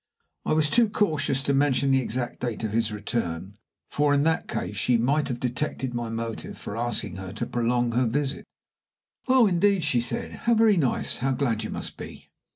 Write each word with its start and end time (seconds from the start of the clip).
I 0.47 0.53
was 0.53 0.67
too 0.71 0.89
cautious 0.89 1.43
to 1.43 1.53
mention 1.53 1.91
the 1.91 2.01
exact 2.01 2.39
date 2.39 2.63
of 2.63 2.71
his 2.71 2.91
return, 2.91 3.59
for 3.87 4.15
in 4.15 4.23
that 4.23 4.47
case 4.47 4.75
she 4.75 4.97
might 4.97 5.27
have 5.27 5.39
detected 5.39 5.93
my 5.93 6.09
motive 6.09 6.57
for 6.57 6.75
asking 6.75 7.17
her 7.17 7.31
to 7.33 7.45
prolong 7.45 7.91
her 7.91 8.07
visit. 8.07 8.47
"Oh, 9.27 9.45
indeed?" 9.45 9.83
she 9.83 10.01
said. 10.01 10.31
"How 10.49 10.55
very 10.55 10.75
nice. 10.75 11.17
How 11.17 11.33
glad 11.33 11.63
you 11.63 11.69
must 11.69 11.97
be." 11.97 12.31